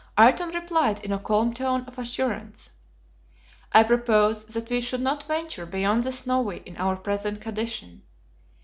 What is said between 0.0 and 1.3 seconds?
Ayrton replied in a